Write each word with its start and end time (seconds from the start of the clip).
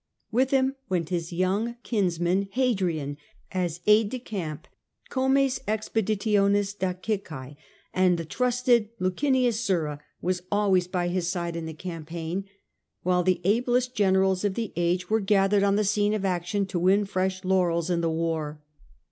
With 0.31 0.49
him 0.49 0.77
went 0.89 1.09
his 1.09 1.31
young 1.31 1.75
kinsman 1.83 2.49
Hadrian 2.53 3.17
as 3.51 3.81
aide 3.85 4.09
de 4.09 4.17
camp 4.17 4.67
(comes 5.09 5.59
expe 5.67 6.01
ditionis 6.03 6.75
Dacicae), 6.75 7.55
and 7.93 8.17
the 8.17 8.25
trusted 8.25 8.89
Licinius 8.99 9.59
Sura 9.59 10.01
was 10.19 10.41
always 10.51 10.87
by 10.87 11.07
his 11.09 11.29
side 11.29 11.55
in 11.55 11.67
the 11.67 11.75
campaign, 11.75 12.45
while 13.03 13.21
the 13.21 13.41
ablest 13.43 13.93
generals 13.93 14.43
of 14.43 14.55
the 14.55 14.73
age 14.75 15.07
were 15.07 15.19
gathered 15.19 15.61
on 15.61 15.75
the 15.75 15.83
scene 15.83 16.15
of 16.15 16.25
action 16.25 16.65
to 16.65 16.79
win 16.79 17.05
fresh 17.05 17.45
laurels 17.45 17.91
in 17.91 18.01
the 18.01 18.09
war. 18.09 18.59